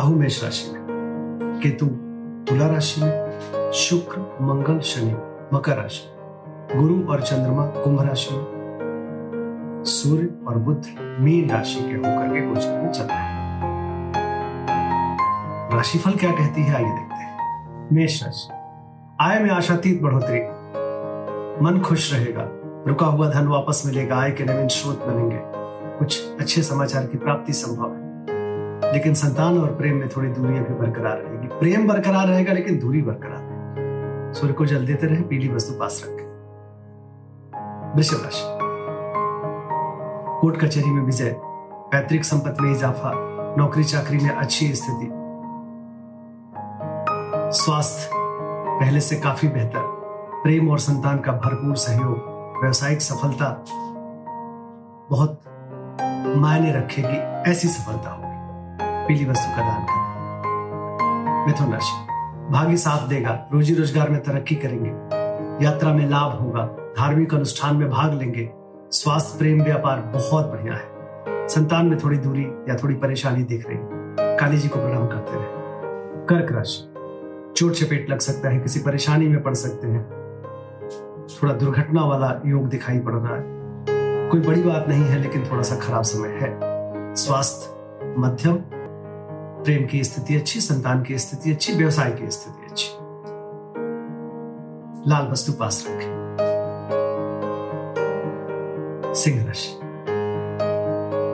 [0.00, 1.86] राहु मेष राशि में। केतु
[2.48, 3.40] तुला राशि में,
[3.72, 5.16] शुक्र, मंगल, शनि,
[5.56, 6.12] मकर राशि
[6.76, 8.44] गुरु और चंद्रमा कुंभ राशि में।
[9.86, 10.84] सूर्य और बुद्ध
[11.20, 13.40] मीन राशि के होकर के गोचर में चल रहे हैं।
[15.76, 17.38] राशिफल क्या कहती है, आइए देखते हैं।
[17.92, 18.54] मेष राशि।
[19.20, 20.40] आय में आशातीत बढ़ोतरी।
[21.64, 22.42] मन खुश रहेगा।
[22.86, 25.38] रुका हुआ धन वापस मिलेगा। आय के नवीन स्रोत बनेंगे।
[25.98, 28.09] कुछ अच्छे समाचार की प्राप्ति संभव है।
[28.84, 33.02] लेकिन संतान और प्रेम में थोड़ी दूरियाँ भी बरकरार रहेगी। प्रेम बरकरार रहेगा, लेकिन दूरी
[33.02, 36.30] बरकरार रहेगी। सूर्य को जल देते रहे, पीली वस्तु पास रखें।
[37.96, 38.58] वृषभ राशि।
[40.40, 41.36] कोर्ट कचहरी में विजय,
[41.92, 43.12] पैतृक संपत्ति में इजाफा,
[43.58, 45.10] नौकरी चाकरी में अच्छी स्थिति।
[47.58, 48.10] स्वास्थ्य
[48.80, 50.00] पहले से काफ़ी बेहतर।
[50.42, 52.30] प्रेम और संतान का भरपूर सहयोग,
[52.62, 53.64] व्यवसायिक सफलता
[55.10, 55.40] बहुत
[56.36, 58.19] मायने रखेगी ऐसी सफलता होगी
[59.10, 62.06] पीली वस्तु का दान करें। मिथुन राशि
[62.52, 64.90] भाग्य साथ देगा, रोजी रोज़गार में तरक्की करेंगे।
[65.64, 66.64] यात्रा में लाभ होगा,
[66.98, 68.50] धार्मिक अनुष्ठान में भाग लेंगे।
[68.90, 73.78] स्वास्थ्य, प्रेम, व्यापार बहुत बढ़िया है। संतान में थोड़ी दूरी या थोड़ी परेशानी दिख रही
[74.36, 75.44] काली जी को प्रणाम करते रहे।
[76.26, 76.94] कर्क राशि।
[77.56, 80.10] चोट चपेट लग सकता है, किसी परेशानी में पड़ सकते हैं।
[81.42, 83.42] थोड़ा दुर्घटना वाला योग दिखाई पड़ रहा है।
[84.30, 86.58] कोई बड़ी बात नहीं है, लेकिन थोड़ा सा खराब समय है।
[87.14, 87.76] स्वास्थ्य,
[88.18, 88.58] मध्यम
[89.64, 92.88] प्रेम की स्थिति अच्छी, संतान की स्थिति अच्छी, व्यवसाय की स्थिति अच्छी।
[95.10, 96.20] लाल वस्तु पास रखें।
[99.14, 99.80] सिंह राशि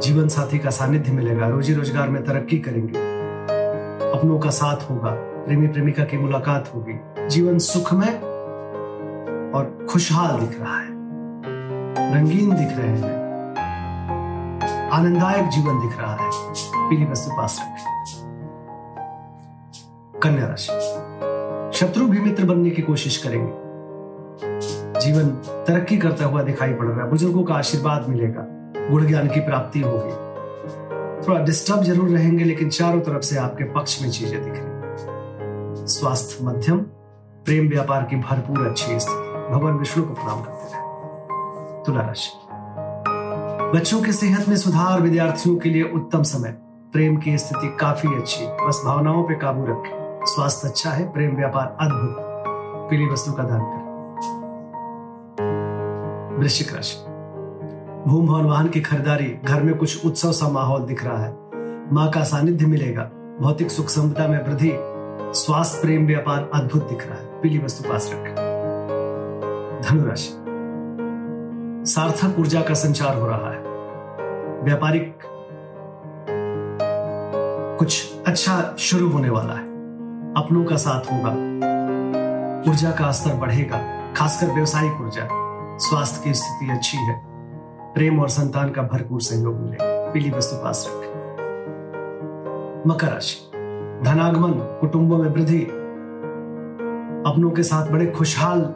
[0.07, 2.99] जीवन साथी का सानिध्य मिलेगा रोजी रोज़गार में तरक्की करेंगे।
[4.11, 5.11] अपनों का साथ होगा,
[5.45, 8.13] प्रेमी प्रेमिका की मुलाकात होगी। जीवन सुखमय
[9.55, 10.89] और खुशहाल दिख रहा है।
[12.15, 13.27] रंगीन दिख रहे हैं।
[14.91, 16.31] आनंददायक जीवन दिख रहा है।
[16.91, 18.16] पीली वस्तु पास रखें।
[20.23, 23.53] कन्या राशि। शत्रु भी मित्र बनने की कोशिश करेंगे।
[25.01, 25.29] जीवन
[25.67, 28.47] तरक्की करता हुआ दिखाई पड़ रहा है। बुज़ुर्गों का आशीर्वाद मिलेगा।
[28.91, 30.15] गुण ज्ञान की प्राप्ति होगी।
[31.29, 36.45] थोड़ा डिस्टर्ब ज़रूर रहेंगे, लेकिन चारों तरफ़ से आपके पक्ष में चीज़ें दिख रही स्वास्थ्य
[36.45, 36.79] मध्यम,
[37.45, 42.31] प्रेम व्यापार की भरपूर अच्छी स्थिति। भगवान विष्णु को प्रणाम करते रहे तुला राशि।
[43.79, 46.57] बच्चों की सेहत में सुधार, विद्यार्थियों के लिए उत्तम समय।
[46.93, 51.77] प्रेम की स्थिति काफ़ी अच्छी। बस भावनाओं पे काबू रखें। स्वास्थ्य अच्छा है, प्रेम व्यापार
[51.81, 52.17] अद्भुत।
[52.91, 53.87] पीली वस्तु का दान करें।
[56.39, 57.05] वृश्चिक राशि।
[58.11, 61.37] भूम भवन वाहन की खरीदारी, घर में कुछ उत्सव सा माहौल दिख रहा है।
[61.93, 63.11] माँ का सानिध्य मिलेगा।
[63.41, 64.73] भौतिक सुख संपदा में वृद्धि,
[65.41, 68.35] स्वास्थ्य, प्रेम व्यापार अद्भुत दिख रहा है। पीली वस्तु पास रखें।
[69.89, 70.43] धनुराशि।
[71.93, 73.61] सार्थक ऊर्जा का संचार हो रहा है।
[74.63, 75.19] व्यापारिक
[77.79, 79.76] कुछ अच्छा शुरू होने वाला है।
[80.37, 81.31] अपनों का साथ होगा।
[82.71, 83.79] ऊर्जा का स्तर बढ़ेगा,
[84.17, 85.29] खासकर व्यवसायिक ऊर्जा।
[85.79, 87.23] स्वास्थ्य की स्थिति अच्छी है।
[87.95, 91.11] प्रेम और संतान का भरपूर सहयोग मिलेगा पीली वस्तु पास रखें।
[92.87, 93.51] मकर राशि।
[94.05, 95.63] धनागमन, कुटुंबों में वृद्धि।
[97.31, 98.75] अपनों के साथ बड़े खुशहाल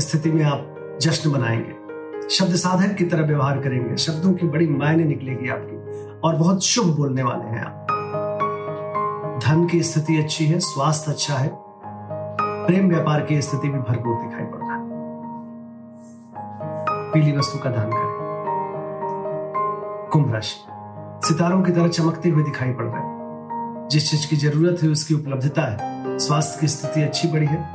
[0.00, 1.74] स्थिति में आप जश्न मनाएँगे।
[2.30, 5.78] शब्द साधक की तरह व्यवहार करेंगे। शब्दों की बड़ी मायने निकलेगी आपकी।
[6.24, 7.87] और बहुत शुभ बोलने वाले हैं आप।
[9.46, 11.50] धन की स्थिति अच्छी है, स्वास्थ्य अच्छा है,
[12.66, 14.88] प्रेम व्यापार की स्थिति भी भरपूर दिखाई पड़ रहा है।
[17.12, 18.18] पीली वस्तु का दान करें।
[20.12, 20.56] कुंभ राशि,
[21.28, 23.18] सितारों की तरह चमकते हुए दिखाई पड़ रहे हैं।
[23.90, 27.72] जिस चीज़ की ज़रूरत है, उसकी उपलब्धता है। स्वास्थ्य की स्थिति अच्छी बड़ी है।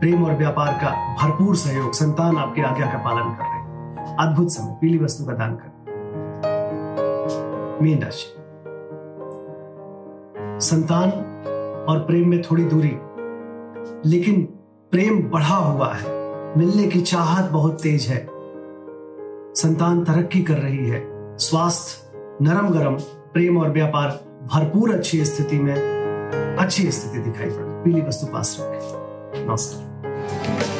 [0.00, 4.48] प्रेम और व्यापार का भरपूर सहयोग संतान आपकी आज्ञा का पालन कर रहे हैं। अद्भुत
[4.50, 5.70] समय, पीली वस्तु का दान करें।
[7.82, 8.39] मीन राशि
[10.60, 11.10] संतान
[11.88, 12.96] और प्रेम में थोड़ी दूरी।
[14.10, 14.42] लेकिन
[14.90, 16.20] प्रेम बढ़ा हुआ है।
[16.58, 18.28] मिलने की चाहत बहुत तेज है।
[19.54, 22.12] संतान तरक्की कर रही है। स्वास्थ्य
[22.42, 22.94] नरम गरम
[23.32, 24.08] प्रेम और व्यापार
[24.54, 25.74] भरपूर अच्छी स्थिति में,
[26.56, 30.79] अच्छी स्थिति दिखाई पड़ पीली वस्तु पास रखें। नमस्कार।